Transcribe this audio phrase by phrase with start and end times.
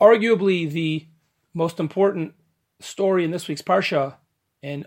[0.00, 1.06] arguably the
[1.54, 2.34] most important
[2.80, 4.14] story in this week's Parsha,
[4.62, 4.86] and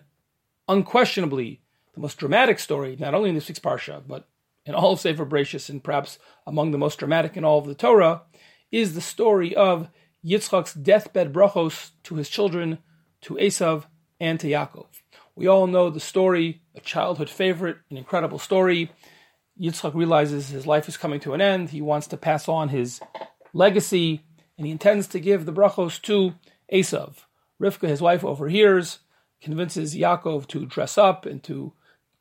[0.67, 1.61] unquestionably
[1.93, 4.27] the most dramatic story, not only in this week's Parsha, but
[4.65, 7.75] in all of Sefer Bereshis, and perhaps among the most dramatic in all of the
[7.75, 8.21] Torah,
[8.71, 9.89] is the story of
[10.25, 12.77] Yitzchak's deathbed brachos to his children,
[13.21, 13.85] to Esav
[14.19, 14.87] and to Yaakov.
[15.35, 18.91] We all know the story, a childhood favorite, an incredible story.
[19.59, 21.69] Yitzchak realizes his life is coming to an end.
[21.69, 23.01] He wants to pass on his
[23.53, 24.23] legacy,
[24.61, 26.35] and he intends to give the brachos to
[26.71, 27.25] Esav.
[27.59, 28.99] Rivka, his wife, overhears,
[29.41, 31.73] convinces Yaakov to dress up and to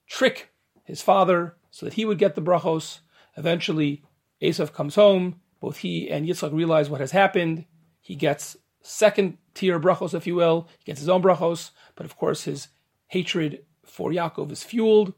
[0.09, 0.48] trick
[0.84, 3.00] his father so that he would get the brachos.
[3.37, 4.02] Eventually,
[4.41, 5.42] Esav comes home.
[5.61, 7.66] Both he and Yitzchak realize what has happened.
[8.00, 10.66] He gets second tier brachos, if you will.
[10.78, 12.69] He gets his own brachos, but of course his
[13.09, 15.12] hatred for Yaakov is fueled.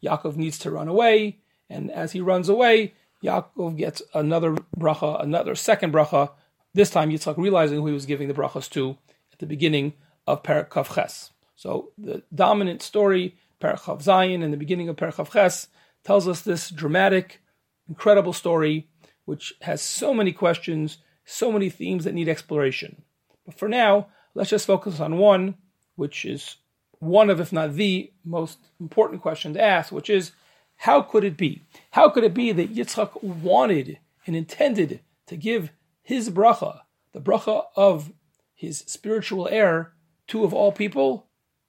[0.00, 5.56] Yaakov needs to run away, and as he runs away, Yaakov gets another bracha, another
[5.56, 6.30] second bracha.
[6.78, 8.96] This time, Yitzchak realizing who he was giving the brachos to
[9.32, 9.94] at the beginning
[10.28, 11.32] of Perak Ches.
[11.56, 15.66] So the dominant story, Perak Zayin, in the beginning of Perak Ches,
[16.04, 17.42] tells us this dramatic,
[17.88, 18.86] incredible story,
[19.24, 23.02] which has so many questions, so many themes that need exploration.
[23.44, 25.56] But for now, let's just focus on one,
[25.96, 26.58] which is
[27.00, 30.30] one of, if not the most important question to ask, which is
[30.76, 31.64] how could it be?
[31.90, 33.98] How could it be that Yitzchak wanted
[34.28, 35.72] and intended to give
[36.08, 36.80] his bracha,
[37.12, 38.14] the bracha of
[38.54, 39.92] his spiritual heir,
[40.26, 41.26] to of all people,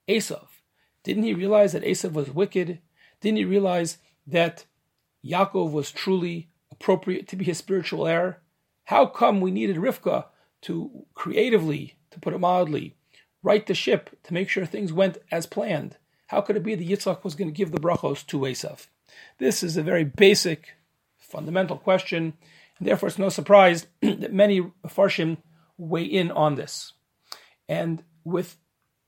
[0.08, 0.46] Esav?
[1.02, 2.78] Didn't he realize that Esav was wicked?
[3.20, 4.64] Didn't he realize that
[5.22, 8.40] Yaakov was truly appropriate to be his spiritual heir?
[8.84, 10.24] How come we needed Rivka
[10.62, 12.96] to creatively, to put it mildly,
[13.42, 15.98] right the ship to make sure things went as planned?
[16.28, 18.86] How could it be that Yitzchak was going to give the brachos to Esav?
[19.36, 20.76] This is a very basic,
[21.18, 22.38] fundamental question,
[22.80, 25.36] and therefore it's no surprise that many Mefarshim
[25.76, 26.94] weigh in on this.
[27.68, 28.56] And with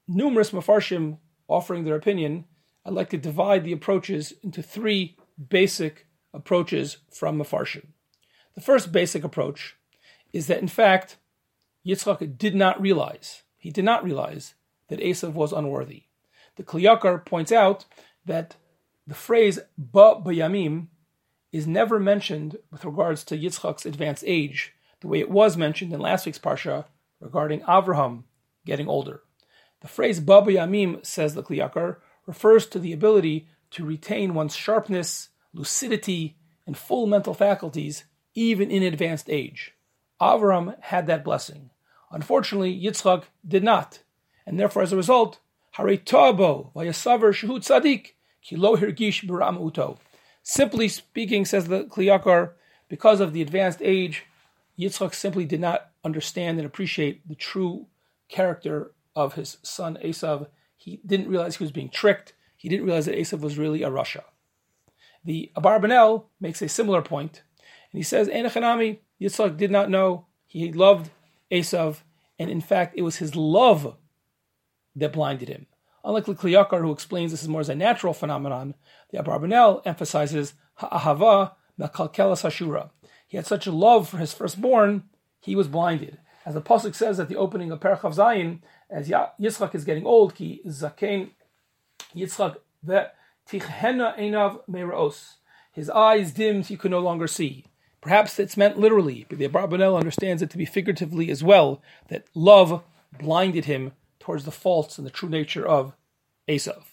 [0.07, 2.45] numerous Mefarshim offering their opinion,
[2.85, 5.17] I'd like to divide the approaches into three
[5.49, 7.87] basic approaches from Mefarshim.
[8.55, 9.77] The first basic approach
[10.33, 11.17] is that, in fact,
[11.87, 14.55] Yitzchak did not realize, he did not realize
[14.89, 16.05] that Esav was unworthy.
[16.57, 17.87] The Kli Yakar points out
[18.27, 18.57] that
[19.07, 20.89] the phrase ba bayamim
[21.53, 26.01] is never mentioned with regards to Yitzchak's advanced age, the way it was mentioned in
[26.01, 26.87] last week's parsha
[27.21, 28.25] regarding Avraham
[28.65, 29.23] getting older.
[29.81, 31.97] The phrase ba bayamim, says the Kli Yakar,
[32.27, 36.37] refers to the ability to retain one's sharpness, lucidity,
[36.67, 39.75] and full mental faculties even in advanced age.
[40.21, 41.71] Avram had that blessing.
[42.11, 44.01] Unfortunately, Yitzchak did not,
[44.47, 45.41] and therefore, as a result,
[45.73, 49.99] Hare Toabo Vayasavar Shehut Tzadik Kilo Hirgish Biram Uto.
[50.43, 52.53] Simply speaking, says the Kli Yakar,
[52.89, 54.25] because of the advanced age,
[54.79, 57.87] Yitzchak simply did not understand and appreciate the true
[58.29, 60.49] character of his son Esav.
[60.77, 62.33] He didn't realize he was being tricked.
[62.57, 64.25] He didn't realize that Esav was really a rasha.
[65.25, 67.43] The Abarbanel makes a similar point,
[67.93, 70.27] and he says, Enochanami, Yitzchak did not know.
[70.47, 71.11] He loved
[71.51, 71.99] Esav,
[72.39, 73.97] and in fact, it was his love
[74.97, 75.67] that blinded him.
[76.05, 78.75] Unlike the Kli Yakar, who explains this is more as a natural phenomenon,
[79.11, 82.91] the Abarbanel emphasizes ha'ahava mekalkelas hashura.
[83.29, 85.05] He had such a love for his firstborn,
[85.41, 86.19] he was blinded.
[86.45, 90.35] As the pasuk says at the opening of Perchav Zayin, as Yitzchak is getting old,
[90.35, 91.31] ki zaken
[92.17, 92.57] Yitzchak
[93.49, 95.35] tichhena enav meiraos.
[95.73, 97.67] His eyes dimmed, he could no longer see.
[98.01, 102.27] Perhaps it's meant literally, but the Abarbanel understands it to be figuratively as well, that
[102.35, 102.83] love
[103.19, 105.95] blinded him towards the faults and the true nature of
[106.49, 106.85] Esav.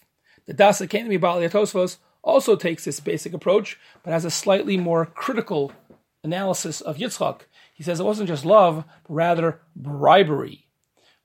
[0.46, 5.06] The Da'as Zekeinim Baalei Tosafos also takes this basic approach, but has a slightly more
[5.06, 5.72] critical
[6.22, 7.42] analysis of Yitzchak.
[7.72, 10.66] He says it wasn't just love, but rather bribery.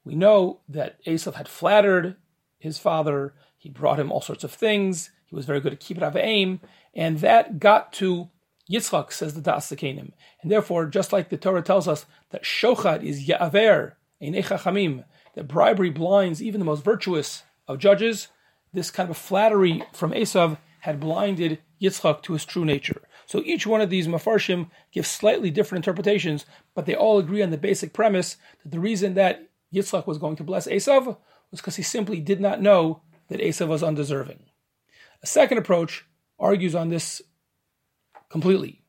[0.03, 2.15] We know that Esav had flattered
[2.59, 6.03] his father, he brought him all sorts of things, he was very good at kibbud
[6.03, 6.59] av v'em,
[6.93, 8.29] and that got to
[8.71, 13.27] Yitzchak, says the Das And therefore, just like the Torah tells us that Shochad is
[13.27, 15.03] Ya'aver, Einei Chachamim,
[15.35, 18.29] that bribery blinds even the most virtuous of judges.
[18.73, 23.01] This kind of flattery from Esav had blinded Yitzchak to his true nature.
[23.25, 27.49] So each one of these mafarshim gives slightly different interpretations, but they all agree on
[27.49, 31.17] the basic premise that the reason that Yitzchak was going to bless Esav
[31.51, 34.39] was because he simply did not know that Esav was undeserving.
[35.23, 36.05] A second approach
[36.37, 37.21] argues on this
[38.29, 38.83] completely.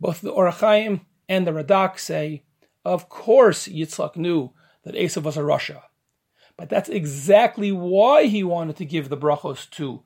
[0.00, 2.44] Both the Ohr HaChaim and the Radak say,
[2.84, 4.52] of course Yitzchak knew
[4.88, 5.82] that Esav was a rasha.
[6.56, 10.02] But that's exactly why he wanted to give the brachos to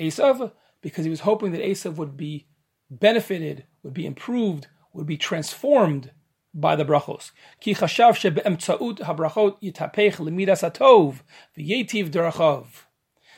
[0.00, 2.48] Esav, because he was hoping that Esav would be
[2.90, 6.10] benefited, would be improved, would be transformed
[6.54, 7.30] by the brachos.
[7.60, 8.18] Ki chashav
[8.98, 10.16] habrachot yitapech
[11.56, 12.66] v'yetiv derachov.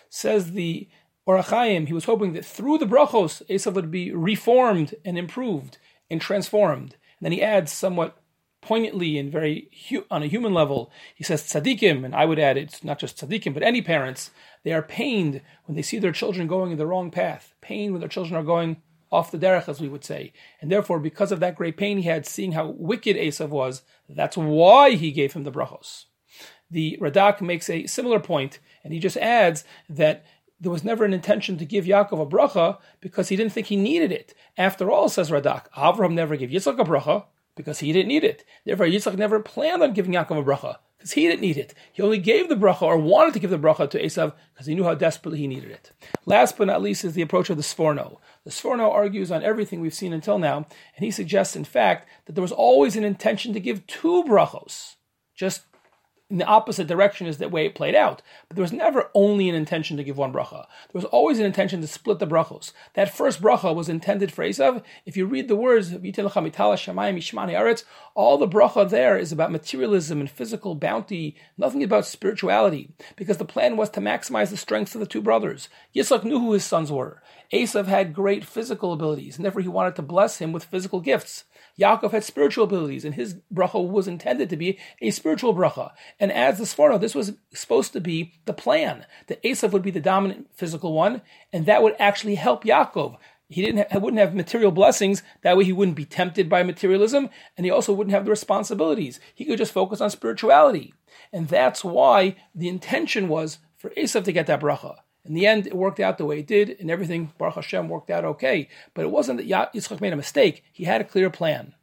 [0.08, 0.88] Says the
[1.26, 5.78] Ohr HaChaim, he was hoping that through the brachos, Esav would be reformed and improved
[6.08, 6.92] and transformed.
[7.18, 8.16] And then he adds somewhat
[8.64, 12.56] poignantly and very hu- on a human level, he says tzaddikim, and I would add
[12.56, 14.30] it's not just tzaddikim, but any parents,
[14.62, 18.00] they are pained when they see their children going in the wrong path, pained when
[18.00, 18.78] their children are going
[19.12, 20.32] off the derech, as we would say.
[20.60, 24.36] And therefore, because of that great pain he had, seeing how wicked Esav was, that's
[24.36, 26.06] why he gave him the brachos.
[26.70, 30.24] The Radak makes a similar point, and he just adds that
[30.58, 33.76] there was never an intention to give Yaakov a bracha because he didn't think he
[33.76, 34.34] needed it.
[34.56, 37.24] After all, says Radak, Avraham never gave Yitzchak a bracha
[37.56, 38.44] because he didn't need it.
[38.64, 41.74] Therefore, Yitzchak never planned on giving Yaakov a bracha because he didn't need it.
[41.92, 44.74] He only gave the bracha or wanted to give the bracha to Esav because he
[44.74, 45.92] knew how desperately he needed it.
[46.24, 48.18] Last but not least is the approach of the Sforno.
[48.44, 50.56] The Sforno argues on everything we've seen until now,
[50.96, 54.94] and he suggests, in fact, that there was always an intention to give two brachos,
[55.34, 55.62] just
[56.30, 58.22] in the opposite direction is the way it played out.
[58.48, 60.66] But there was never only an intention to give one bracha.
[60.90, 62.72] There was always an intention to split the brachos.
[62.94, 64.82] That first bracha was intended for Esav.
[65.04, 65.98] If you read the words, all
[68.38, 73.76] the bracha there is about materialism and physical bounty, nothing about spirituality, because the plan
[73.76, 75.68] was to maximize the strengths of the two brothers.
[75.94, 77.22] Yitzchak knew who his sons were.
[77.52, 81.44] Esav had great physical abilities, and therefore he wanted to bless him with physical gifts.
[81.78, 85.90] Yaakov had spiritual abilities, and his bracha was intended to be a spiritual bracha.
[86.20, 89.90] And as the Sforno, this was supposed to be the plan that Esav would be
[89.90, 91.22] the dominant physical one,
[91.52, 93.16] and that would actually help Yaakov.
[93.48, 95.22] He didn't ha- wouldn't have material blessings.
[95.42, 99.20] That way, he wouldn't be tempted by materialism, and he also wouldn't have the responsibilities.
[99.34, 100.94] He could just focus on spirituality,
[101.32, 104.96] and that's why the intention was for Esav to get that bracha.
[105.24, 108.10] In the end, it worked out the way it did, and everything, Baruch Hashem, worked
[108.10, 108.68] out okay.
[108.92, 110.64] But it wasn't that Yitzchak made a mistake.
[110.70, 111.74] He had a clear plan.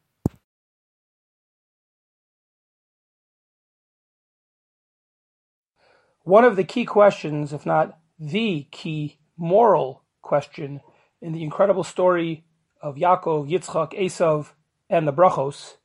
[6.23, 10.81] One of the key questions, if not the key moral question
[11.19, 12.45] in the incredible story
[12.79, 14.51] of Yaakov, Yitzchak, Esav,
[14.87, 15.77] and the Brachos,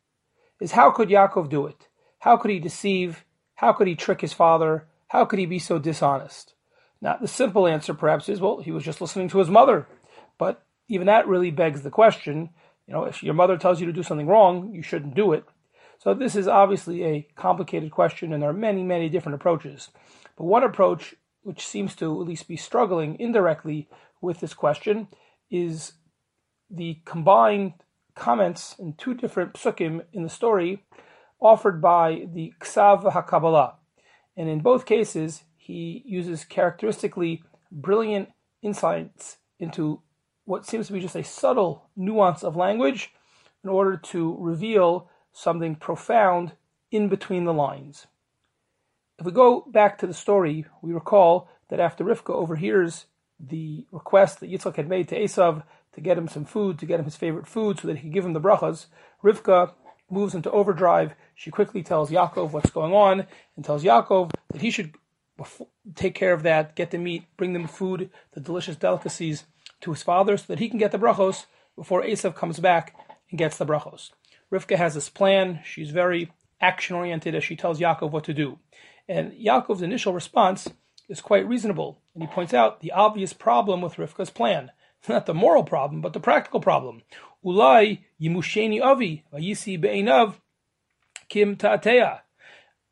[0.60, 1.88] is how could Yaakov do it?
[2.18, 3.24] How could he deceive?
[3.54, 4.88] How could he trick his father?
[5.08, 6.55] How could he be so dishonest?
[7.00, 9.86] Now, the simple answer perhaps is, well, he was just listening to his mother.
[10.38, 12.50] But even that really begs the question,
[12.86, 15.44] you know, if your mother tells you to do something wrong, you shouldn't do it.
[15.98, 19.90] So this is obviously a complicated question, and there are many, many different approaches.
[20.36, 23.88] But one approach, which seems to at least be struggling indirectly
[24.20, 25.08] with this question,
[25.50, 25.94] is
[26.70, 27.74] the combined
[28.14, 30.84] comments in two different psukim in the story
[31.40, 33.74] offered by the Ksav HaKabbalah.
[34.36, 37.42] And in both cases, he uses characteristically
[37.72, 38.28] brilliant
[38.62, 40.00] insights into
[40.44, 43.12] what seems to be just a subtle nuance of language
[43.64, 46.52] in order to reveal something profound
[46.92, 48.06] in between the lines.
[49.18, 53.06] If we go back to the story, we recall that after Rivka overhears
[53.40, 55.64] the request that Yitzchak had made to Esav
[55.94, 58.12] to get him some food, to get him his favorite food so that he could
[58.12, 58.86] give him the brachas,
[59.24, 59.72] Rivka
[60.08, 61.16] moves into overdrive.
[61.34, 63.26] She quickly tells Yaakov what's going on
[63.56, 64.94] and tells Yaakov that he should
[65.94, 69.44] take care of that, get the meat, bring them food, the delicious delicacies
[69.80, 71.46] to his father so that he can get the brachos
[71.76, 72.94] before Esav comes back
[73.30, 74.10] and gets the brachos.
[74.52, 75.60] Rivka has this plan.
[75.64, 78.58] She's very action oriented as she tells Yaakov what to do.
[79.08, 80.68] And Yaakov's initial response
[81.08, 82.00] is quite reasonable.
[82.14, 84.70] And he points out the obvious problem with Rivka's plan.
[85.08, 87.02] Not the moral problem, but the practical problem.
[87.44, 90.34] Ulai yimusheni avi vayisi be'enav
[91.28, 92.20] kim ta'ateya.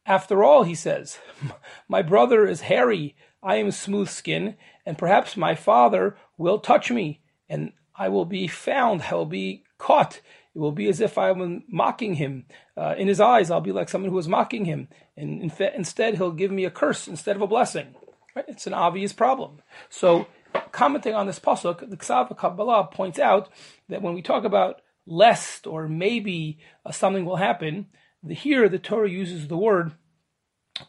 [0.07, 1.19] After all, he says,
[1.89, 7.21] my brother is hairy, I am smooth skin, and perhaps my father will touch me,
[7.49, 10.21] and I will be found, I will be caught.
[10.55, 12.47] It will be as if I am mocking him.
[12.77, 15.75] Uh, in his eyes, I'll be like someone who is mocking him, and in fa-
[15.75, 17.95] instead, he'll give me a curse instead of a blessing.
[18.35, 18.45] Right?
[18.49, 19.63] It's an obvious problem.
[19.91, 20.27] So,
[20.71, 23.49] commenting on this pasuk, the Ksav Kabbalah points out
[23.89, 27.87] that when we talk about lest or maybe uh, something will happen,
[28.33, 29.93] here the Torah uses the word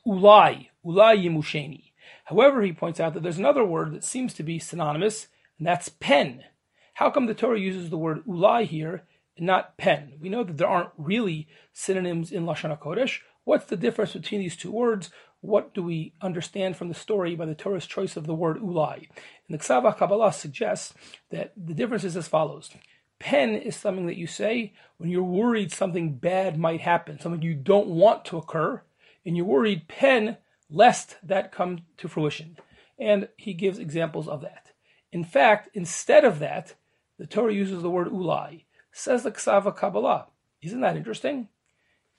[0.06, 1.92] ulai, ulai yimusheni.
[2.26, 5.28] However, he points out that there's another word that seems to be synonymous,
[5.58, 6.44] and that's pen.
[6.96, 9.04] How come the Torah uses the word ulai here
[9.38, 10.14] and not pen?
[10.20, 13.20] We know that there aren't really synonyms in Lashon HaKodesh.
[13.44, 15.12] What's the difference between these two words?
[15.42, 19.08] What do we understand from the story by the Torah's choice of the word ulai?
[19.48, 20.94] And the Ksav Kabbalah suggests
[21.30, 22.72] that the difference is as follows.
[23.20, 27.54] Pen is something that you say when you're worried something bad might happen, something you
[27.54, 28.82] don't want to occur,
[29.26, 30.38] and you're worried pen
[30.70, 32.58] lest that come to fruition.
[32.98, 34.72] And he gives examples of that.
[35.12, 36.76] In fact, instead of that,
[37.18, 38.64] the Torah uses the word ulai.
[38.92, 40.26] Says the Ksav HaKabbalah.
[40.62, 41.50] Isn't that interesting?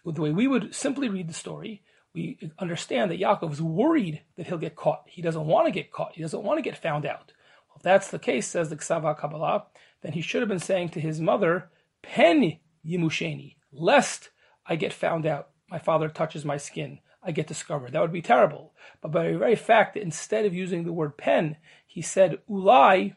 [0.05, 1.83] the way we would simply read the story,
[2.15, 5.03] we understand that Yaakov is worried that he'll get caught.
[5.07, 6.15] He doesn't want to get caught.
[6.15, 7.33] He doesn't want to get found out.
[7.69, 9.65] Well, if that's the case, says the Ksav HaKabbalah,
[10.03, 11.71] then he should have been saying to his mother,
[12.03, 14.31] Pen Yimusheni, lest
[14.67, 15.51] I get found out.
[15.69, 17.01] My father touches my skin.
[17.23, 17.93] I get discovered.
[17.93, 18.73] That would be terrible.
[19.01, 23.15] But by the very fact that instead of using the word pen, he said ulai,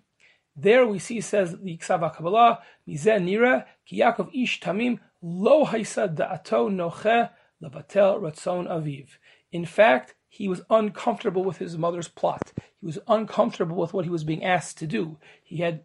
[0.56, 6.14] there we see says the Ksav HaKabbalah, Mizeh Nira, Ki Yaakov Ish Tamim, Lo Haisa
[6.14, 7.30] Da'ato Noche
[7.64, 9.10] Levatel Ratzon Aviv.
[9.52, 12.52] In fact, he was uncomfortable with his mother's plot.
[12.80, 15.18] He was uncomfortable with what he was being asked to do.
[15.44, 15.84] He had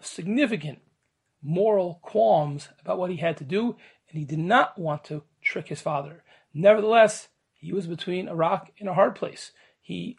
[0.00, 0.80] significant
[1.42, 3.76] moral qualms about what he had to do,
[4.08, 6.22] and he did not want to trick his father.
[6.52, 9.52] Nevertheless, he was between a rock and a hard place.
[9.80, 10.18] He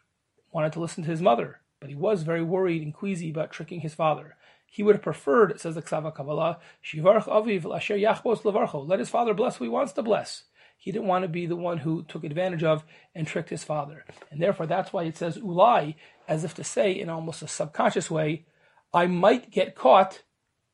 [0.51, 3.81] wanted to listen to his mother, but he was very worried and queasy about tricking
[3.81, 4.35] his father.
[4.69, 8.87] He would have preferred, says the Ksav HaKabbalah, Shivarch Aviv Asher Yachbos Levarcho.
[8.87, 10.43] Let his father bless who he wants to bless.
[10.77, 12.83] He didn't want to be the one who took advantage of
[13.15, 14.05] and tricked his father.
[14.29, 15.95] And therefore, that's why it says ulai,
[16.27, 18.45] as if to say, in almost a subconscious way,
[18.93, 20.23] I might get caught,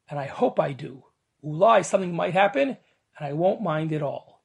[0.10, 1.04] and I hope I do.
[1.44, 2.78] Ulai, something might happen,
[3.18, 4.44] and I won't mind at all.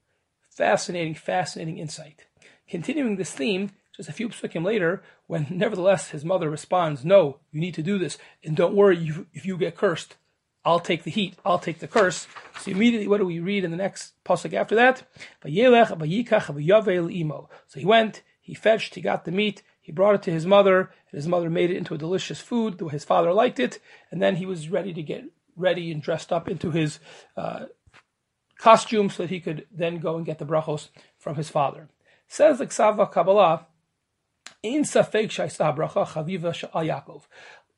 [0.50, 2.26] Fascinating, fascinating insight.
[2.68, 7.60] Continuing this theme, just a few psukim later, when nevertheless his mother responds, No, you
[7.60, 10.16] need to do this, and don't worry if you get cursed.
[10.64, 12.26] I'll take the heat, I'll take the curse.
[12.60, 15.02] So immediately, what do we read in the next pasuk after that?
[15.42, 15.48] So
[17.80, 21.16] he went, he fetched, he got the meat, he brought it to his mother, and
[21.16, 22.78] his mother made it into a delicious food.
[22.90, 23.80] His father liked it,
[24.10, 25.24] and then he was ready to get
[25.56, 26.98] ready and dressed up into his
[27.38, 27.64] uh,
[28.58, 31.88] costume so that he could then go and get the brachos from his father.
[32.28, 33.64] Says the Ksav HaKabbalah,
[34.62, 37.22] in Safek Shaisa Bracha Chaviva Yaakov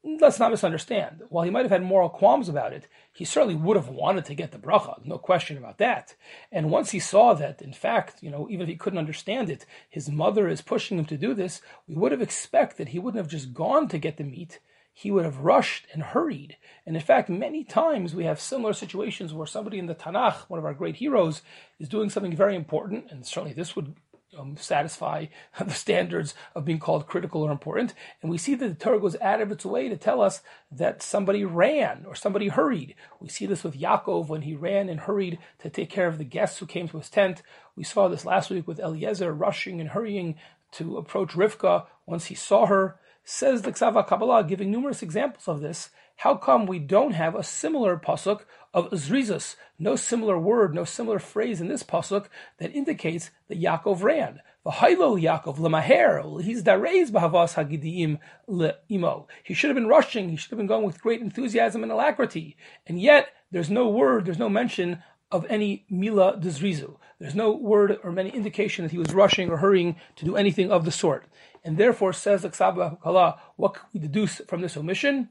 [0.02, 1.22] let's not misunderstand.
[1.28, 4.34] While he might have had moral qualms about it, he certainly would have wanted to
[4.34, 6.14] get the bracha, no question about that.
[6.50, 9.66] And once he saw that, in fact, you know, even if he couldn't understand it,
[9.88, 13.30] his mother is pushing him to do this, we would have expected he wouldn't have
[13.30, 14.60] just gone to get the meat.
[14.92, 16.56] He would have rushed and hurried.
[16.84, 20.58] And in fact, many times we have similar situations where somebody in the Tanakh, one
[20.58, 21.42] of our great heroes,
[21.78, 23.94] is doing something very important, and certainly this would
[24.38, 25.26] um, satisfy
[25.64, 27.94] the standards of being called critical or important.
[28.22, 31.02] And we see that the Torah goes out of its way to tell us that
[31.02, 32.94] somebody ran or somebody hurried.
[33.20, 36.24] We see this with Yaakov when he ran and hurried to take care of the
[36.24, 37.42] guests who came to his tent.
[37.76, 40.36] We saw this last week with Eliezer rushing and hurrying
[40.72, 42.96] to approach Rivka once he saw her.
[43.24, 45.90] Says the Ksav HaKabbalah, giving numerous examples of this.
[46.16, 51.18] How come we don't have a similar pasuk of Zrizus, no similar word, no similar
[51.18, 52.26] phrase in this pasuk
[52.58, 54.40] that indicates that Yaakov ran.
[54.64, 59.26] V'hailo Yaakov lemaher, he's dareis b'havas hagidim le'imo.
[59.42, 62.56] He should have been rushing, he should have been going with great enthusiasm and alacrity.
[62.86, 66.96] And yet, there's no word, there's no mention of any mila dezrizu.
[67.18, 70.70] There's no word or many indication that he was rushing or hurrying to do anything
[70.70, 71.26] of the sort.
[71.64, 75.28] And therefore, says the Ksav HaKabbalah, what can we deduce from this omission?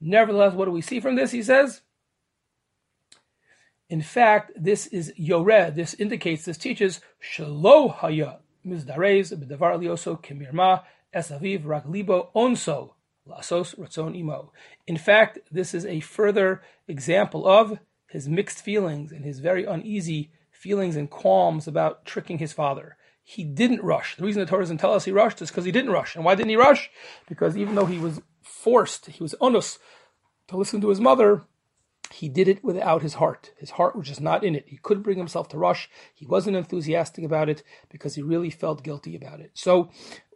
[0.00, 1.30] Nevertheless, what do we see from this?
[1.30, 1.82] He says,
[3.88, 5.74] in fact, this is Yored.
[5.74, 10.82] This indicates, this teaches Shalo Haya Mizdarez B'Davar Lioso Kemirma
[11.14, 12.90] Esaviv Raglibo Onso
[13.26, 14.52] Lasos Ratzon Imo.
[14.86, 17.78] In fact, this is a further example of
[18.08, 22.96] his mixed feelings and his very uneasy feelings and qualms about tricking his father.
[23.22, 24.16] He didn't rush.
[24.16, 26.14] The reason the Torah doesn't tell us he rushed is because he didn't rush.
[26.16, 26.90] And why didn't he rush?
[27.28, 29.78] Because even though he was forced, he was onus
[30.48, 31.44] to listen to his mother,
[32.12, 33.52] he did it without his heart.
[33.58, 34.64] His heart was just not in it.
[34.66, 35.88] He couldn't bring himself to rush.
[36.14, 39.50] He wasn't enthusiastic about it because he really felt guilty about it.
[39.54, 39.90] So,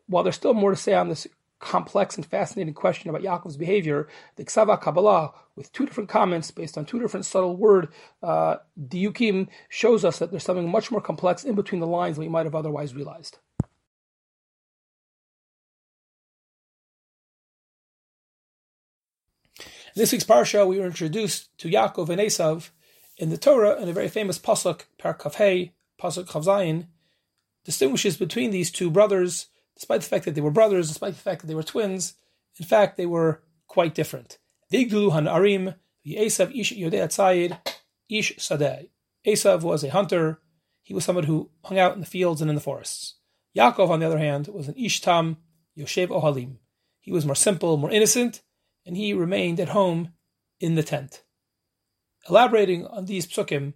[0.06, 1.26] while there's still more to say on this
[1.62, 6.76] complex and fascinating question about Yaakov's behavior, the Ksav HaKabbalah, with two different comments based
[6.76, 7.88] on two different subtle word
[8.22, 12.24] uh, diukim, shows us that there's something much more complex in between the lines than
[12.24, 13.38] we might have otherwise realized.
[19.94, 22.70] In this week's parsha, we were introduced to Yaakov and Esav
[23.18, 26.86] in the Torah, and a very famous pasuk, Par Kavhei, pasuk Chavzayin,
[27.66, 31.42] distinguishes between these two brothers, despite the fact that they were brothers, despite the fact
[31.42, 32.14] that they were twins.
[32.58, 34.38] In fact, they were quite different.
[34.72, 35.74] Vigdulu han arim,
[36.06, 37.58] Esav ish yodei atzayid,
[38.08, 38.88] ish sadeh.
[39.26, 40.40] Esav was a hunter.
[40.82, 43.16] He was someone who hung out in the fields and in the forests.
[43.54, 45.36] Yaakov, on the other hand, was an ishtam,
[45.76, 46.56] yoshev ohalim.
[47.02, 48.40] He was more simple, more innocent,
[48.84, 50.12] and he remained at home
[50.60, 51.22] in the tent.
[52.28, 53.74] Elaborating on these psukim,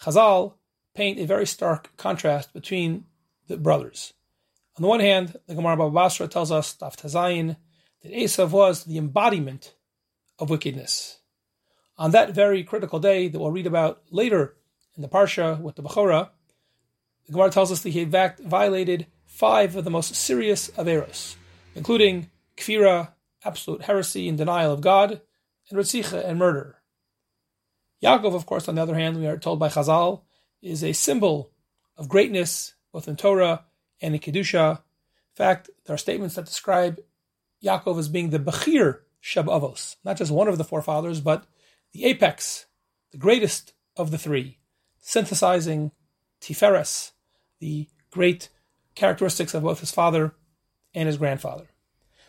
[0.00, 0.54] Chazal
[0.94, 3.04] paint a very stark contrast between
[3.48, 4.14] the brothers.
[4.76, 7.56] On the one hand, the Gemara Baba Basra tells us, Daf Tazayin,
[8.02, 9.74] that Esav was the embodiment
[10.38, 11.20] of wickedness.
[11.96, 14.56] On that very critical day that we'll read about later
[14.96, 16.30] in the Parsha with the Bechorah,
[17.26, 21.36] the Gemara tells us that he had violated five of the most serious of averos,
[21.74, 23.13] including kfira,
[23.44, 25.20] absolute heresy and denial of God,
[25.70, 26.80] and ritzicha and murder.
[28.02, 30.22] Yaakov, of course, on the other hand, we are told by Chazal,
[30.60, 31.52] is a symbol
[31.96, 33.64] of greatness, both in Torah
[34.00, 34.78] and in Kedusha.
[34.78, 37.00] In fact, there are statements that describe
[37.62, 41.44] Yaakov as being the Bechir Sheb Avos, not just one of the forefathers, but
[41.92, 42.66] the apex,
[43.12, 44.58] the greatest of the three,
[45.00, 45.92] synthesizing
[46.40, 47.12] Tiferes,
[47.60, 48.50] the great
[48.94, 50.34] characteristics of both his father
[50.94, 51.68] and his grandfather.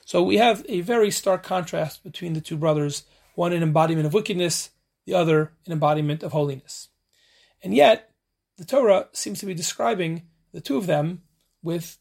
[0.06, 4.14] So we have a very stark contrast between the two brothers, one an embodiment of
[4.14, 4.70] wickedness,
[5.06, 6.90] the other an embodiment of holiness.
[7.64, 8.12] And yet,
[8.58, 11.24] the Torah seems to be describing the two of them
[11.64, 11.98] with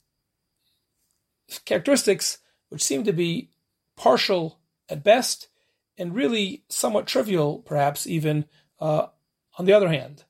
[1.65, 3.51] characteristics which seem to be
[3.97, 5.49] partial at best
[5.97, 8.45] and really somewhat trivial, perhaps even
[8.81, 9.07] uh,
[9.59, 10.25] on the other hand.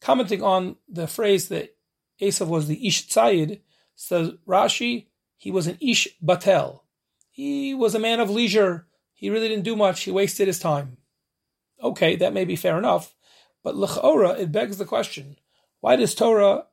[0.00, 1.76] Commenting on the phrase that
[2.20, 3.60] Esav was the Ish Tzayid,
[3.94, 6.80] says Rashi, he was an Ish Batel.
[7.38, 8.88] He was a man of leisure.
[9.14, 10.02] He really didn't do much.
[10.02, 10.96] He wasted his time.
[11.80, 13.14] Okay, that may be fair enough,
[13.62, 15.36] but l'chaora it begs the question:
[15.78, 16.64] Why does Torah,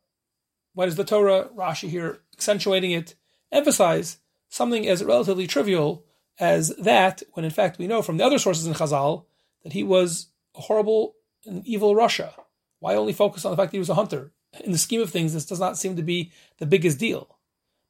[0.74, 3.13] why does the Torah Rashi here accentuating it
[3.51, 4.17] emphasize
[4.50, 6.03] something as relatively trivial
[6.39, 9.25] as that, when in fact we know from the other sources in Chazal
[9.62, 11.13] that he was a horrible
[11.45, 12.34] and evil rasha?
[12.79, 14.34] Why only focus on the fact that he was a hunter?
[14.63, 17.38] In the scheme of things, this does not seem to be the biggest deal.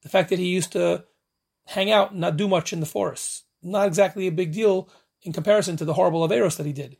[0.02, 1.06] The fact that he used to
[1.68, 4.90] hang out and not do much in the forests, not exactly a big deal
[5.22, 6.98] in comparison to the horrible Averos that he did.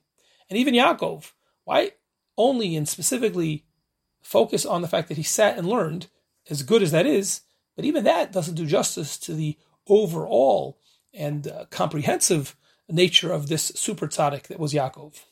[0.50, 1.32] And even Yaakov,
[1.64, 1.92] why
[2.38, 3.66] only and specifically
[4.22, 6.08] focus on the fact that he sat and learned,
[6.50, 7.42] as good as that is,
[7.76, 9.58] but even that doesn't do justice to the
[9.88, 10.80] overall
[11.14, 12.56] and uh, comprehensive
[12.90, 15.24] nature of this super tzaddik that was Yaakov.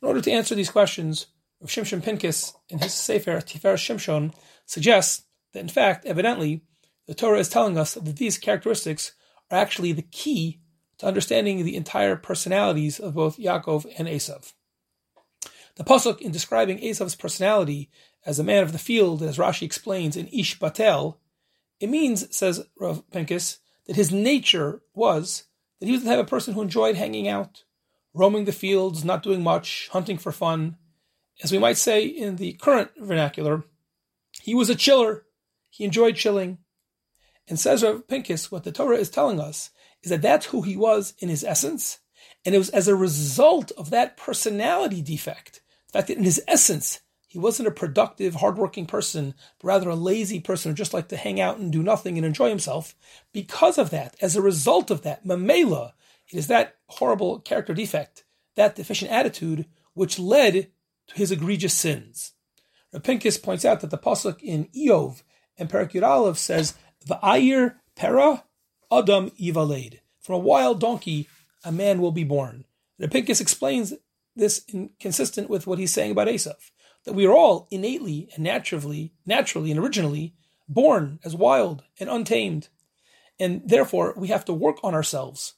[0.00, 1.26] In order to answer these questions,
[1.60, 4.34] Rav Shimshon Pincus, in his Sefer Tiferes Shimshon,
[4.66, 6.62] suggests that in fact, evidently,
[7.12, 9.12] the Torah is telling us that these characteristics
[9.50, 10.62] are actually the key
[10.96, 14.54] to understanding the entire personalities of both Yaakov and Esav.
[15.74, 17.90] The pasuk in describing Esav's personality
[18.24, 21.16] as a man of the field, as Rashi explains in Ish Batel,
[21.80, 25.44] it means, says Rav Pincus, that his nature was
[25.80, 27.64] that he was the type of person who enjoyed hanging out,
[28.14, 30.78] roaming the fields, not doing much, hunting for fun.
[31.42, 33.64] As we might say in the current vernacular,
[34.40, 35.26] he was a chiller.
[35.68, 36.56] He enjoyed chilling.
[37.48, 39.70] And says Rav Pincus, what the Torah is telling us
[40.02, 41.98] is that that's who he was in his essence.
[42.44, 46.42] And it was as a result of that personality defect, the fact that in his
[46.48, 51.08] essence, he wasn't a productive, hardworking person, but rather a lazy person who just liked
[51.08, 52.94] to hang out and do nothing and enjoy himself.
[53.32, 55.92] Because of that, as a result of that, mamela,
[56.30, 58.24] it is that horrible character defect,
[58.54, 60.70] that deficient attitude, which led
[61.06, 62.32] to his egregious sins.
[62.92, 65.22] Rav Pincus points out that the pasuk in Iyov
[65.56, 66.74] and Parak says,
[67.06, 68.44] "Va'ayir pera
[68.90, 70.00] Adam Ivaled.
[70.20, 71.28] From a wild donkey,
[71.64, 72.64] a man will be born.
[72.98, 73.94] And Pincus explains
[74.36, 76.70] this in, consistent with what he's saying about Esav,
[77.04, 80.34] that we are all innately and naturally, naturally and originally
[80.68, 82.68] born as wild and untamed.
[83.40, 85.54] And therefore, we have to work on ourselves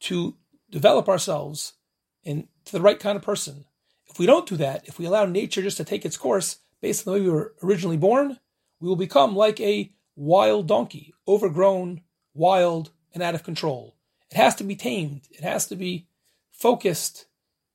[0.00, 0.36] to
[0.70, 1.74] develop ourselves
[2.22, 3.64] into the right kind of person.
[4.06, 7.06] If we don't do that, if we allow nature just to take its course based
[7.06, 8.38] on the way we were originally born,
[8.80, 12.02] we will become like a wild donkey, overgrown,
[12.34, 13.96] wild, and out of control.
[14.30, 15.28] It has to be tamed.
[15.30, 16.08] It has to be
[16.52, 17.26] focused.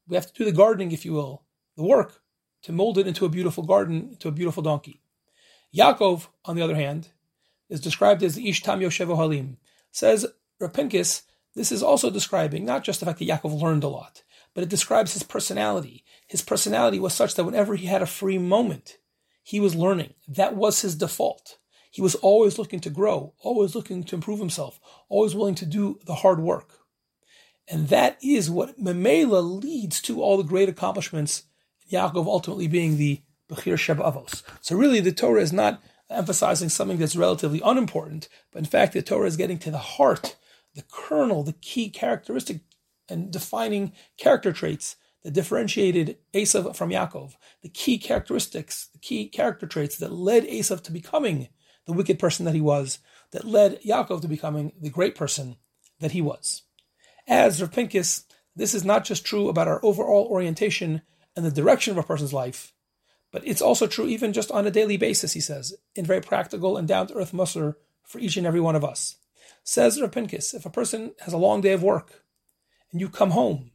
[0.07, 1.43] We have to do the gardening, if you will,
[1.75, 2.21] the work
[2.63, 5.01] to mold it into a beautiful garden, into a beautiful donkey.
[5.75, 7.09] Yaakov, on the other hand,
[7.69, 9.57] is described as the Ish Tam Yoshevo Halim.
[9.91, 10.25] Says
[10.59, 11.23] Rav Pincus,
[11.55, 14.23] this is also describing not just the fact that Yaakov learned a lot,
[14.53, 16.03] but it describes his personality.
[16.27, 18.97] His personality was such that whenever he had a free moment,
[19.43, 20.13] he was learning.
[20.27, 21.57] That was his default.
[21.89, 25.99] He was always looking to grow, always looking to improve himself, always willing to do
[26.05, 26.79] the hard work.
[27.67, 31.43] And that is what Memela leads to all the great accomplishments,
[31.91, 34.43] Yaakov ultimately being the Bechir Shabavos.
[34.61, 39.01] So really the Torah is not emphasizing something that's relatively unimportant, but in fact the
[39.01, 40.35] Torah is getting to the heart,
[40.75, 42.61] the kernel, the key characteristic
[43.07, 49.67] and defining character traits that differentiated Esav from Yaakov, the key characteristics, the key character
[49.67, 51.49] traits that led Esav to becoming
[51.89, 52.99] the wicked person that he was,
[53.31, 55.55] that led Yaakov to becoming the great person
[55.99, 56.61] that he was.
[57.27, 58.25] As Rav Pincus,
[58.55, 61.01] this is not just true about our overall orientation
[61.35, 62.73] and the direction of a person's life,
[63.31, 66.77] but it's also true even just on a daily basis, he says, in very practical
[66.77, 67.73] and down to earth musr
[68.03, 69.15] for each and every one of us.
[69.63, 72.23] Says Rav Pincus, if a person has a long day of work
[72.91, 73.71] and you come home,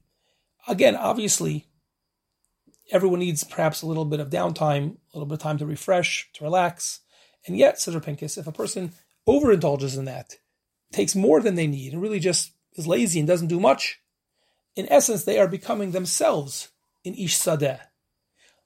[0.69, 1.67] again, obviously,
[2.91, 6.29] Everyone needs perhaps a little bit of downtime, a little bit of time to refresh,
[6.35, 7.01] to relax.
[7.47, 8.93] And yet, says Pincus, if a person
[9.29, 10.37] overindulges in that,
[10.93, 14.01] takes more than they need, and really just is lazy and doesn't do much,
[14.77, 16.71] in essence, they are becoming themselves
[17.05, 17.81] in Ish Sadeh.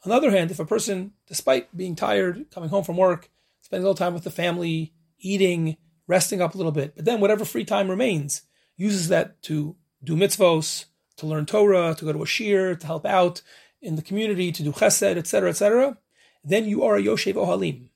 [0.05, 3.85] On the other hand, if a person, despite being tired, coming home from work, spending
[3.85, 7.45] a little time with the family, eating, resting up a little bit, but then whatever
[7.45, 8.43] free time remains,
[8.77, 10.87] uses that to do mitzvos,
[11.17, 13.43] to learn Torah, to go to a shiur, to help out
[13.83, 15.99] in the community, to do chesed, etc., etc.,
[16.45, 17.91] then you are a Yoshev Ohalim.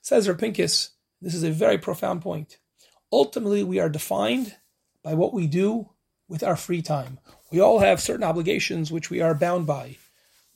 [0.00, 2.58] Says Pincus, this is a very profound point.
[3.12, 4.56] Ultimately, we are defined
[5.02, 5.90] by what we do
[6.28, 7.18] with our free time.
[7.50, 9.96] We all have certain obligations which we are bound by,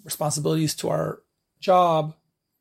[0.05, 1.23] responsibilities to our
[1.61, 2.15] job,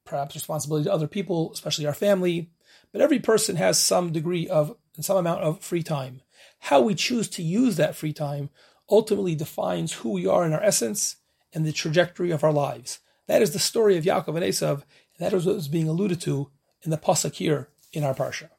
[0.06, 2.50] perhaps responsibility to other people, especially our family.
[2.92, 6.22] But every person has some degree of some amount of free time.
[6.60, 8.50] How we choose to use that free time
[8.90, 11.18] ultimately defines who we are in our essence
[11.54, 13.00] and the trajectory of our lives.
[13.28, 16.22] That is the story of Yaakov and Esav, and that is what is being alluded
[16.22, 16.52] to
[16.84, 18.50] in the pasuk here in our parsha.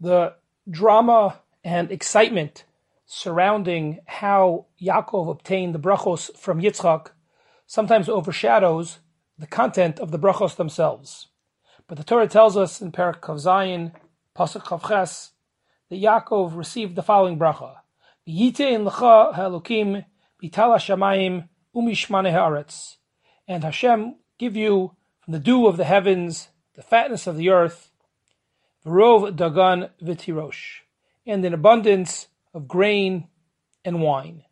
[0.00, 0.34] The
[0.68, 2.64] drama and excitement
[3.06, 7.08] surrounding how Yaakov obtained the brachos from Yitzchak
[7.66, 8.98] sometimes overshadows
[9.38, 11.28] the content of the brachos themselves.
[11.86, 13.92] But the Torah tells us in Perak Kav Zayin,
[14.36, 15.30] Pasuk Chavches,
[15.90, 17.76] that Yaakov received the following bracha:
[18.26, 18.34] in
[18.84, 20.04] lecha ha'elokim
[20.42, 22.96] bitala shamayim umishmane haaretz,
[23.48, 27.90] and Hashem give you from the dew of the heavens, the fatness of the earth,
[28.84, 30.80] v'rov dagan v'tirosh,
[31.26, 33.28] and an abundance of grain
[33.84, 34.42] and wine.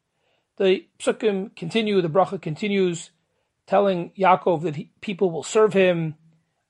[0.57, 3.11] The psukim continue, the bracha continues,
[3.67, 6.17] telling Yaakov that he, people will serve him,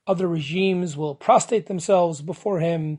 [0.07, 2.99] other regimes will prostrate themselves before him,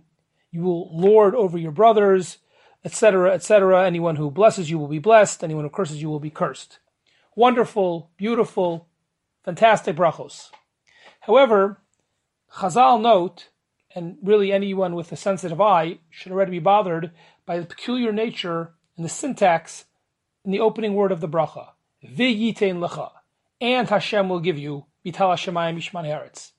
[0.52, 2.38] you will lord over your brothers,
[2.86, 3.86] etc., etc.
[3.86, 6.80] Anyone who blesses you will be blessed, anyone who curses you will be cursed.
[7.36, 8.88] Wonderful, beautiful,
[9.44, 10.50] fantastic brachos.
[11.22, 11.82] However,
[12.58, 13.50] Chazal note,
[13.96, 17.12] and really anyone with a sensitive eye should already be bothered
[17.46, 19.86] by the peculiar nature and the syntax
[20.46, 21.70] in the opening word of the bracha.
[22.06, 23.12] V'yitein lecha.
[23.62, 24.86] And Hashem will give you.
[25.04, 26.52] Vital Hashemayim Mishman Eretz.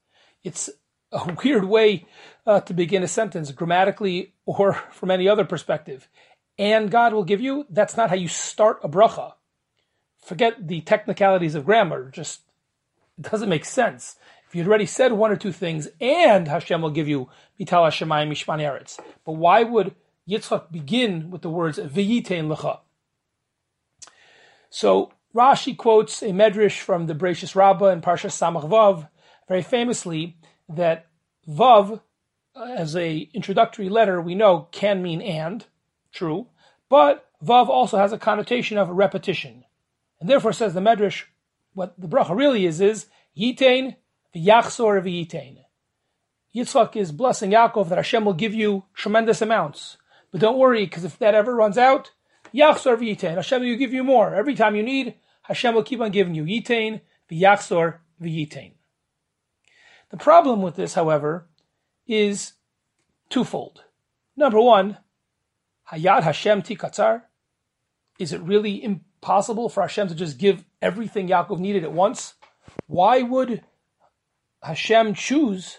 [0.43, 0.71] It's
[1.13, 2.07] a weird way
[2.47, 6.09] uh, to begin a sentence, grammatically or from any other perspective.
[6.59, 7.67] And God will give you.
[7.71, 9.35] That's not how you start a bracha.
[10.25, 12.11] Forget the technicalities of grammar.
[12.11, 12.41] Just
[13.19, 14.17] it doesn't make sense.
[14.49, 18.31] If you'd already said one or two things, and Hashem will give you Vital Hashemayim
[18.31, 18.99] Mishman Eretz.
[19.25, 19.95] But why would
[20.29, 22.81] Yitzchak begin with the words V'yitein lecha?
[24.71, 29.09] So Rashi quotes a medrash from the Bereishis Rabbah in Parsha Samach Vav,
[29.47, 31.07] very famously, that
[31.47, 32.01] Vav,
[32.57, 35.67] uh, as a introductory letter, we know can mean and,
[36.13, 36.47] true,
[36.89, 39.65] but Vav also has a connotation of repetition.
[40.21, 41.25] And therefore says the medrash,
[41.73, 43.97] what the bracha really is, is Yitain
[44.35, 45.59] v'yachsor v'yitain.
[46.55, 49.97] Yitzchak is blessing Yaakov that Hashem will give you tremendous amounts.
[50.31, 52.13] But don't worry, because if that ever runs out,
[52.55, 53.35] Yachsor v'yitain.
[53.35, 54.35] Hashem will give you more.
[54.35, 56.45] Every time you need, Hashem will keep on giving you.
[56.45, 57.01] Yitain
[57.31, 58.73] v'yachsor v'yitain.
[60.11, 61.49] The problem with this, however,
[62.07, 62.53] is
[63.31, 63.83] twofold.
[64.37, 64.99] Number one,
[65.91, 67.23] Hayad Hashem tikatzar.
[68.19, 68.77] Is it really
[69.25, 72.35] impossible for Hashem to just give everything Yaakov needed at once?
[72.87, 73.63] Why would
[74.63, 75.79] Hashem choose?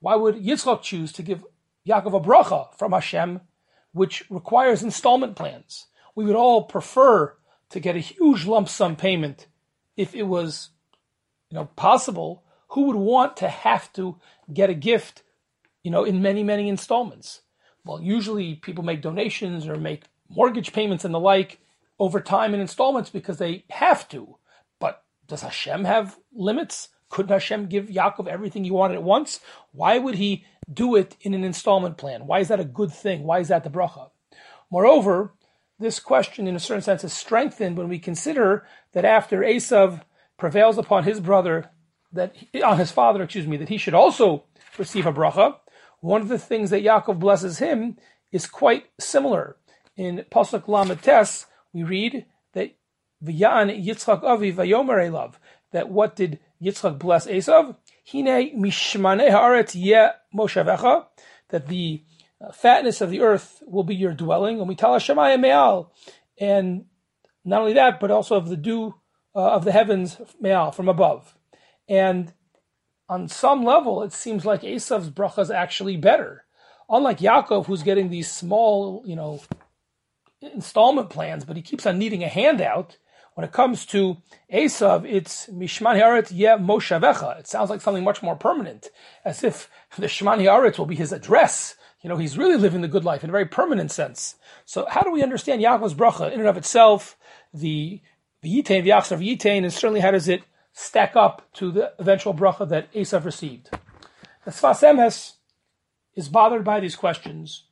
[0.00, 1.46] Why would Yitzchak choose to give
[1.88, 3.42] Yaakov a bracha from Hashem,
[3.92, 5.86] which requires installment plans?
[6.16, 7.36] we would all prefer
[7.70, 9.46] to get a huge lump sum payment
[9.96, 10.70] if it was,
[11.48, 12.42] you know, possible.
[12.70, 14.16] Who would want to have to
[14.52, 15.22] get a gift,
[15.82, 17.42] you know, in many, many installments?
[17.84, 21.60] Well, usually people make donations or make mortgage payments and the like
[22.00, 24.36] over time in installments because they have to.
[24.80, 26.88] But does Hashem have limits?
[27.10, 29.40] Couldn't Hashem give Yaakov everything he wanted at once?
[29.72, 32.26] Why would he do it in an installment plan?
[32.26, 33.24] Why is that a good thing?
[33.24, 34.10] Why is that the bracha?
[34.70, 35.34] Moreover,
[35.78, 40.02] this question, in a certain sense, is strengthened when we consider that after Esav
[40.38, 41.70] prevails upon his brother,
[42.12, 42.34] that
[42.64, 44.44] on his father, excuse me, that he should also
[44.78, 45.56] receive a bracha.
[46.00, 47.98] One of the things that Yaakov blesses him
[48.32, 49.56] is quite similar.
[49.96, 52.76] In Pasuk Lamates, we read that
[53.24, 55.34] V'yan Yitzchak Avi Vayomer Elav,
[55.72, 57.76] that what did Yitzchak bless Esav?
[58.10, 61.06] Hine mishmaneh haaretz ye moshavecha,
[61.50, 62.02] that the
[62.42, 64.58] uh, fatness of the earth will be your dwelling.
[64.58, 65.92] And we tell Hashemayim Me'al.
[66.38, 66.86] And
[67.44, 68.94] not only that, but also of the dew
[69.34, 71.36] uh, of the heavens Me'al, from above.
[71.88, 72.32] And
[73.08, 76.44] on some level, it seems like Esav's bracha is actually better.
[76.88, 79.40] Unlike Yaakov, who's getting these small, you know,
[80.40, 82.96] installment plans, but he keeps on needing a handout.
[83.34, 84.18] When it comes to
[84.52, 87.38] Esav, it's Mishman Haaretz Ye Moshavecha.
[87.38, 88.88] It sounds like something much more permanent,
[89.24, 91.76] as if the Shmani Haaretz will be his address.
[92.02, 94.34] You know, he's really living the good life in a very permanent sense.
[94.64, 97.16] So how do we understand Yaakov's bracha in and of itself,
[97.54, 98.00] the
[98.44, 102.34] Yitain, the Achsar of Yitain, and certainly how does it stack up to the eventual
[102.34, 103.70] bracha that Esav received?
[104.44, 105.34] The Sfas
[106.14, 107.64] is bothered by these questions,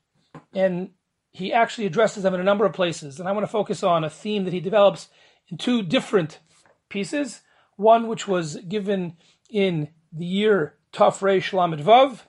[0.54, 0.90] and
[1.38, 3.20] he actually addresses them in a number of places.
[3.20, 5.08] And I want to focus on a theme that he develops
[5.48, 6.40] in two different
[6.88, 7.42] pieces.
[7.76, 9.16] One which was given
[9.48, 12.22] in the year Tafrei Shlamid Vav,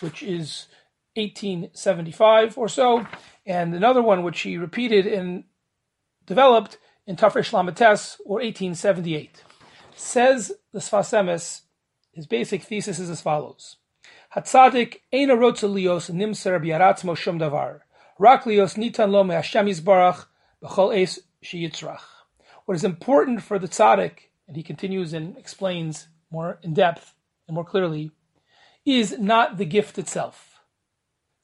[0.00, 0.66] which is
[1.14, 3.06] 1875 or so,
[3.46, 5.44] and another one which he repeated and
[6.26, 9.44] developed in Tafrei Shlamid Tes, or 1878.
[9.94, 11.60] Says the Sfas Emes,
[12.10, 13.76] his basic thesis is as follows.
[14.34, 17.82] Hatzadik ein rotza lios nimser biaratzmo shum davar.
[18.20, 18.76] What is
[22.84, 24.12] important for the tzaddik,
[24.48, 27.14] and he continues and explains more in depth
[27.46, 28.10] and more clearly,
[28.84, 30.58] is not the gift itself.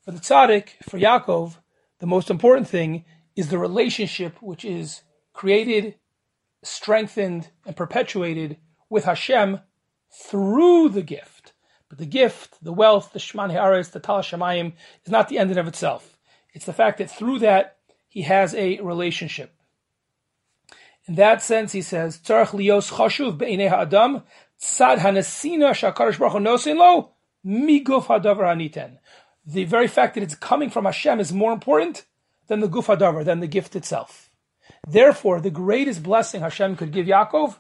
[0.04, 1.58] For the tzaddik, for Yaakov,
[2.00, 3.04] the most important thing
[3.36, 5.94] is the relationship which is created,
[6.64, 8.56] strengthened, and perpetuated
[8.90, 9.60] with Hashem
[10.10, 11.52] through the gift.
[11.88, 14.72] But the gift, the wealth, the Shman Haaretz, the Tal Shemayim,
[15.04, 16.13] is not the end in of itself.
[16.54, 17.76] It's the fact that through that
[18.08, 19.52] he has a relationship.
[21.06, 24.22] In that sense, he says, Tzarech lios chashuv be'enei ha'adam,
[24.62, 27.10] tzad hanasina shakarish baruch nosin lo,
[27.44, 28.98] miguf hadavar haniten.
[29.44, 32.06] The very fact that it's coming from Hashem is more important
[32.46, 34.30] than the guf hadavar, than the gift itself.
[34.88, 37.56] Therefore, the greatest blessing Hashem could give Yaakov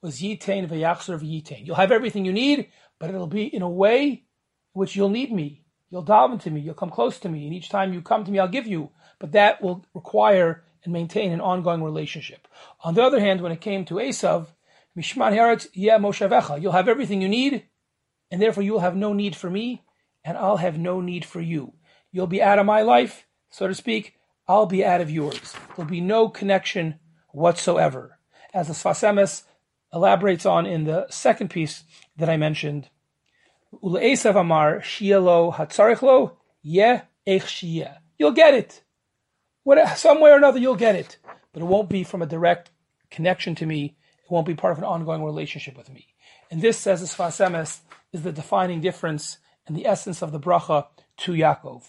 [0.00, 1.64] was yitain v'yachzer v'yitain.
[1.64, 4.24] You'll have everything you need, but it'll be in a way
[4.72, 5.59] which you'll need me.
[5.90, 6.60] You'll daven to me.
[6.60, 8.90] You'll come close to me, and each time you come to me, I'll give you.
[9.18, 12.48] But that will require and maintain an ongoing relationship.
[12.82, 14.48] On the other hand, when it came to Esav,
[14.96, 17.64] Mishman Haaretz Yeh Moshavecha, you'll have everything you need,
[18.30, 19.82] and therefore you'll have no need for me,
[20.24, 21.74] and I'll have no need for you.
[22.12, 24.14] You'll be out of my life, so to speak,
[24.48, 25.54] I'll be out of yours.
[25.76, 26.98] There'll be no connection
[27.32, 28.18] whatsoever.
[28.52, 29.42] As the Sfas Emes
[29.92, 31.84] elaborates on in the second piece
[32.16, 32.88] that I mentioned,
[33.72, 38.82] Ule Esav Amar Shielo Hatzarichlo Yeh Eich You'll get it.
[39.62, 41.18] What, some way or another, you'll get it,
[41.52, 42.70] but it won't be from a direct
[43.10, 43.96] connection to me.
[44.24, 46.08] It won't be part of an ongoing relationship with me.
[46.50, 47.80] And this, says Sfas Emes,
[48.12, 50.86] is the defining difference and the essence of the bracha
[51.18, 51.84] to Yaakov.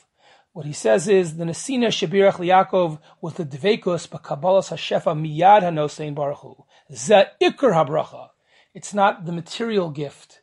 [0.54, 6.14] What he says is the Nesina Shabirach Yaakov was the Dvekos B'Kabbalas Hashefa Miyad Hanosein
[6.14, 6.66] Baruchu.
[6.94, 8.30] Ze Iker HaBracha.
[8.74, 10.41] It's not the material gift.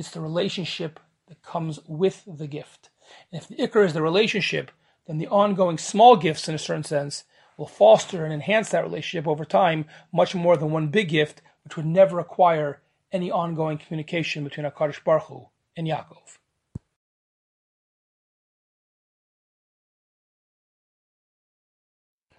[0.00, 2.88] It's the relationship that comes with the gift.
[3.30, 4.70] And if the Iker is the relationship,
[5.06, 7.24] then the ongoing small gifts, in a certain sense,
[7.58, 11.76] will foster and enhance that relationship over time much more than one big gift, which
[11.76, 12.80] would never acquire
[13.12, 16.38] any ongoing communication between HaKadosh Baruch Hu and Yaakov.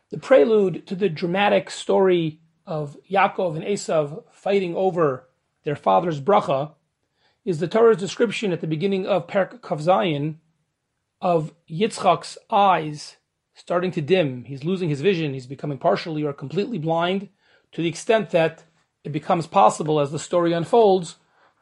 [0.09, 5.29] The prelude to the dramatic story of Yaakov and Esav fighting over
[5.63, 6.73] their father's bracha
[7.43, 10.35] is the Torah's description at the beginning of Perk Kavzayin
[11.19, 13.17] of Yitzchak's eyes
[13.53, 14.43] starting to dim.
[14.45, 15.33] He's losing his vision.
[15.33, 17.29] He's becoming partially or completely blind
[17.71, 18.63] to the extent that
[19.03, 21.15] it becomes possible as the story unfolds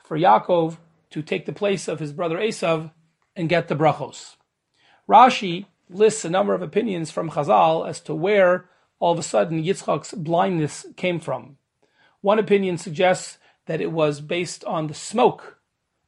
[0.04, 0.78] for Yaakov
[1.12, 2.92] to take the place of his brother Esav
[3.36, 4.36] and get the brachos.
[5.08, 9.64] Rashi lists a number of opinions from Chazal as to where all of a sudden
[9.64, 11.58] Yitzchak's blindness came from.
[12.22, 15.59] One opinion suggests that it was based on the smoke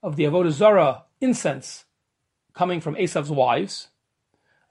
[0.03, 1.85] of the Avodah Zarah incense
[2.53, 3.89] coming from Esav's wives.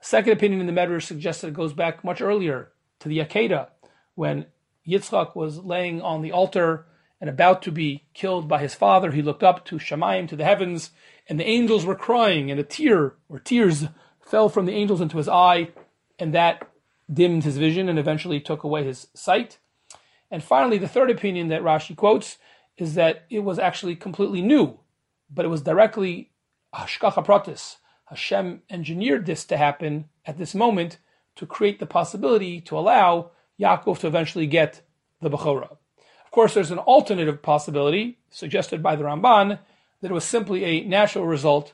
[0.01, 3.19] A second opinion in the Medrash suggests that it goes back much earlier to the
[3.19, 3.69] Akedah,
[4.15, 4.45] when
[4.87, 6.85] Yitzchak was laying on the altar
[7.19, 9.11] and about to be killed by his father.
[9.11, 10.89] He looked up to Shemayim, to the heavens,
[11.29, 13.85] and the angels were crying, and a tear or tears
[14.19, 15.69] fell from the angels into his eye,
[16.17, 16.67] and that
[17.11, 19.59] dimmed his vision and eventually took away his sight.
[20.31, 22.37] And finally, the third opinion that Rashi quotes
[22.77, 24.79] is that it was actually completely new,
[25.33, 26.31] but it was directly
[26.73, 27.77] Hashgacha Pratis.
[28.05, 30.97] Hashem engineered this to happen at this moment
[31.35, 34.81] to create the possibility to allow Yaakov to eventually get
[35.21, 35.71] the Bechorah.
[35.71, 39.59] Of course, there's an alternative possibility suggested by the Ramban
[40.01, 41.73] that it was simply a natural result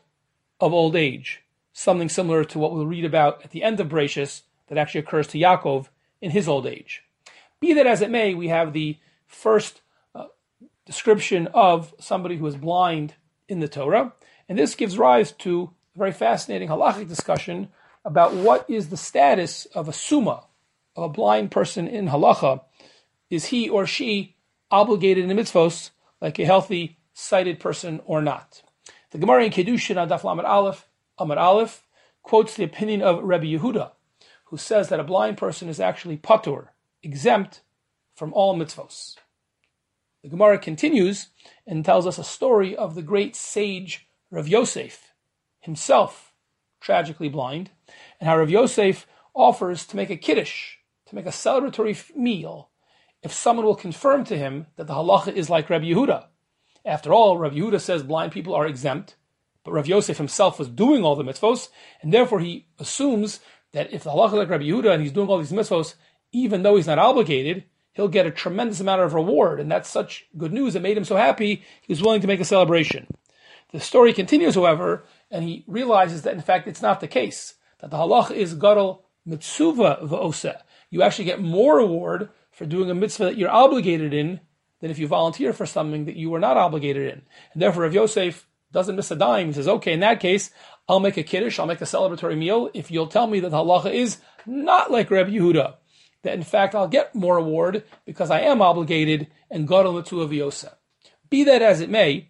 [0.59, 1.43] of old age,
[1.73, 5.27] something similar to what we'll read about at the end of Bereshis that actually occurs
[5.27, 5.87] to Yaakov
[6.21, 7.03] in his old age.
[7.59, 9.81] Be that as it may, we have the first
[10.13, 10.25] uh,
[10.85, 13.15] description of somebody who is blind
[13.47, 14.13] in the Torah,
[14.49, 17.69] and this gives rise to a very fascinating halachic discussion
[18.05, 20.45] about what is the status of a summa,
[20.95, 22.61] of a blind person in halacha,
[23.29, 24.35] is he or she
[24.71, 28.61] obligated in the mitzvos like a healthy, sighted person or not?
[29.11, 30.87] The Gemara in Kedushin on Daf Lamed Aleph,
[31.19, 31.83] Amad Aleph,
[32.23, 33.91] quotes the opinion of Rabbi Yehuda,
[34.45, 36.67] who says that a blind person is actually patur,
[37.03, 37.61] exempt
[38.15, 39.17] from all mitzvos.
[40.23, 41.29] The Gemara continues
[41.65, 45.13] and tells us a story of the great sage Rav Yosef,
[45.59, 46.33] himself
[46.81, 47.71] tragically blind,
[48.19, 52.71] and how Rav Yosef offers to make a kiddush, to make a celebratory meal,
[53.23, 56.25] if someone will confirm to him that the halacha is like Rav Yehuda.
[56.85, 59.15] After all, Rav Yehuda says blind people are exempt,
[59.63, 61.69] but Rav Yosef himself was doing all the mitzvos,
[62.01, 63.39] and therefore he assumes
[63.73, 65.95] that if the halacha is like Rav Yehuda and he's doing all these mitzvos,
[66.31, 67.65] even though he's not obligated,
[67.97, 70.75] he'll get a tremendous amount of reward, and that's such good news.
[70.75, 73.07] It made him so happy, he was willing to make a celebration.
[73.73, 77.91] The story continues, however, and he realizes that in fact it's not the case, that
[77.91, 80.61] the halacha is gadol metzuveh v'oseh.
[80.89, 84.39] You actually get more reward for doing a mitzvah that you're obligated in
[84.79, 87.21] than if you volunteer for something that you were not obligated in.
[87.51, 90.51] And therefore, if Yosef doesn't miss a dime, he says, okay, in that case,
[90.87, 93.57] I'll make a kiddush, I'll make a celebratory meal if you'll tell me that the
[93.57, 95.75] halacha is not like Reb Yehuda.
[96.23, 100.73] That in fact I'll get more reward because I am obligated and gadol metzuveh v'oseh.
[101.29, 102.29] Be that as it may,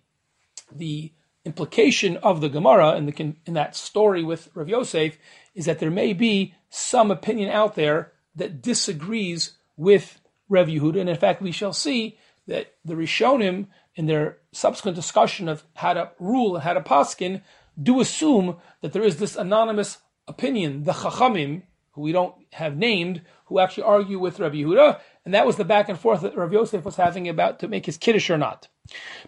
[0.72, 1.14] the
[1.46, 5.18] implication of the Gemara in, the, in that story with Rav Yosef
[5.56, 10.20] is that there may be some opinion out there that disagrees with
[10.50, 15.48] Rav Yehuda, and in fact we shall see that the Rishonim, in their subsequent discussion
[15.48, 17.42] of how to rule and how to paskin,
[17.82, 19.98] do assume that there is this anonymous
[20.28, 21.64] opinion, the Chachamim,
[21.98, 25.66] who we don't have named, who actually argue with Rav Yehuda, and that was the
[25.66, 28.68] back and forth that Rav Yosef was having about to make his kiddush or not.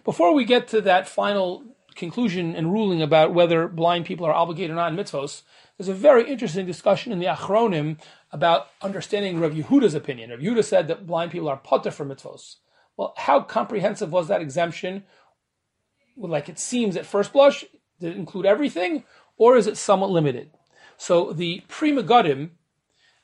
[0.04, 1.64] Before we get to that final
[1.96, 5.42] conclusion and ruling about whether blind people are obligated or not in mitzvos,
[5.76, 7.98] there's a very interesting discussion in the Achronim
[8.30, 10.30] about understanding Rav Yehuda's opinion.
[10.30, 12.56] Rav Yehuda said that blind people are patur for mitzvos.
[12.96, 15.02] Well, how comprehensive was that exemption?
[16.16, 17.64] Well, like it seems at first blush,
[17.98, 19.02] did it include everything,
[19.36, 20.50] or is it somewhat limited?
[20.96, 22.02] So the prima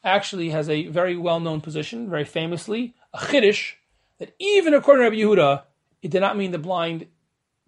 [0.07, 3.73] actually has a very well-known position, very famously, a chiddush,
[4.19, 5.63] that even according to Rabbi Yehuda,
[6.03, 7.07] it did not mean the blind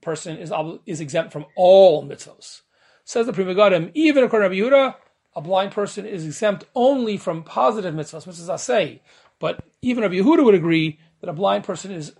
[0.00, 0.52] person is,
[0.86, 2.62] is exempt from all mitzvos.
[3.04, 4.94] Says the Pri Megadim, even according to Rabbi Yehuda,
[5.34, 9.02] a blind person is exempt only from positive mitzvahs, mitzvahs say.
[9.38, 12.14] But even Rabbi Yehuda would agree that a blind person is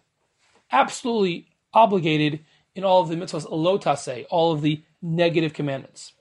[0.71, 6.13] absolutely obligated in all of the mitzvahs alotase, all of the negative commandments.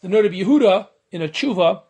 [0.00, 1.82] The Noda Yehuda in a tshuva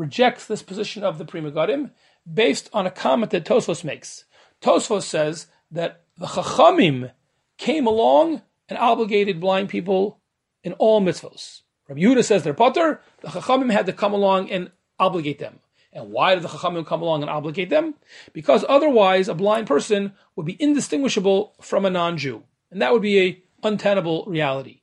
[0.00, 1.90] rejects this position of the Pri Megadim
[2.32, 4.24] based on a comment that Tosfos makes.
[4.60, 7.12] Tosfos says that the Chachamim
[7.58, 10.20] came along and obligated blind people
[10.64, 11.62] in all mitzvos.
[11.88, 13.00] Rabbi Yehuda says they're patur.
[13.20, 15.60] The Chachamim had to come along and obligate them.
[15.92, 17.94] And why did the Chachamim come along and obligate them?
[18.32, 23.20] Because otherwise, a blind person would be indistinguishable from a non-Jew, and that would be
[23.20, 24.82] a untenable reality.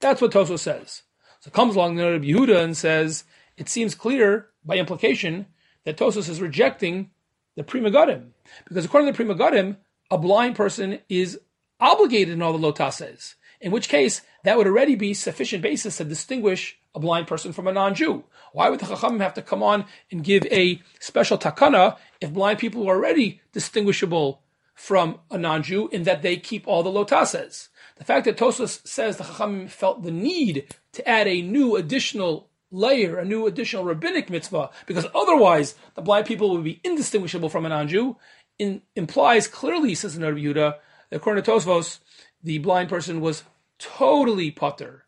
[0.00, 1.02] That's what Tosfos says.
[1.40, 3.24] So comes along the Noda Yehuda and says
[3.56, 5.46] it seems clear by implication
[5.84, 7.10] that Tosfos is rejecting
[7.56, 8.28] the Pri Megadim,
[8.66, 9.76] because according to the Pri Megadim,
[10.10, 11.38] a blind person is
[11.80, 16.04] obligated in all the lotases in which case that would already be sufficient basis to
[16.04, 18.24] distinguish a blind person from a non-Jew.
[18.52, 22.58] Why would the Chachamim have to come on and give a special takana if blind
[22.58, 24.42] people are already distinguishable
[24.74, 27.68] from a non-Jew in that they keep all the lotases?
[27.96, 32.50] The fact that Tosfos says the Chachamim felt the need to add a new additional
[32.72, 37.66] layer, a new additional rabbinic mitzvah, because otherwise the blind people would be indistinguishable from
[37.66, 38.16] a non-Jew,
[38.58, 40.74] in, implies clearly, says the Noda Yehuda,
[41.10, 41.98] that according to Tosfos,
[42.42, 43.44] the blind person was
[43.78, 45.02] totally patur.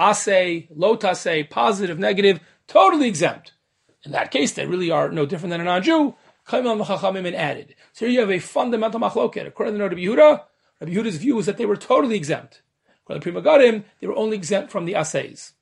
[0.00, 3.52] Ase, lotase, positive, negative, totally exempt.
[4.04, 6.14] In that case, they really are no different than a non-Jew.
[6.50, 7.74] and added.
[7.92, 9.46] So here you have a fundamental machloket.
[9.46, 10.42] According to the Noda Yehuda,
[10.80, 12.62] Rabbi Yehuda's view is that they were totally exempt.
[13.04, 15.52] According to Pri Megadim, they were only exempt from the assays.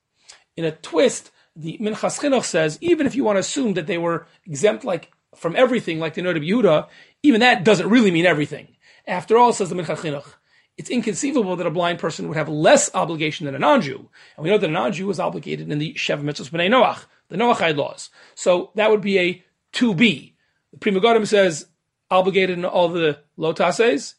[0.57, 3.99] In a twist, the Minchas Chinuch says, even if you want to assume that they
[3.99, 6.89] were exempt like from everything, like the Rabbi Yehuda,
[7.23, 8.77] even that doesn't really mean everything.
[9.07, 10.35] After all, says the Minchas Chinuch,
[10.77, 14.09] it's inconceivable that a blind person would have less obligation than a non-Jew.
[14.37, 17.37] And we know that a non-Jew was obligated in the Sheva Mitzvahs B'nai Noach, the
[17.37, 18.09] Noachide laws.
[18.35, 20.33] So that would be a 2b.
[20.73, 21.67] The Pri Megadim says
[22.11, 24.15] obligated in all the lotases.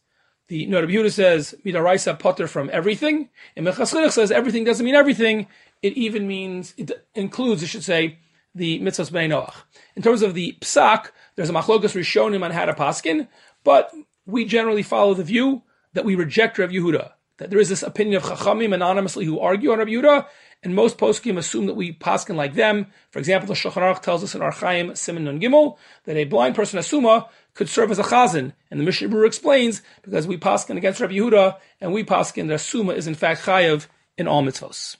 [0.47, 3.30] The Noda Yehuda says midaraisa patur from everything.
[3.55, 5.47] And Mechas says everything doesn't mean everything.
[5.82, 8.19] It even means, it includes, I should say,
[8.53, 9.55] the mitzvahs b'nai Noach.
[9.95, 13.27] In terms of the psak, there's a machlokas rishonim on how to paskin,
[13.63, 13.91] but
[14.25, 15.63] we generally follow the view
[15.93, 19.71] that we reject Rav Yehuda, that there is this opinion of Chachamim anonymously who argue
[19.71, 20.27] on Rabbi Yehuda,
[20.63, 22.88] and most poskim assume that we paskin like them.
[23.09, 26.25] For example, the Shulchan Aruch tells us in Orach Chaim Siman Nun Gimel that a
[26.25, 30.38] blind person asuma could serve as a chazan, and the Mishnah Berurah explains because we
[30.38, 34.43] paskin against Rabbi Yehuda, and we paskin that asuma is in fact chayav in all
[34.43, 34.97] mitzvos.